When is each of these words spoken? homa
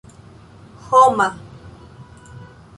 homa 0.89 1.27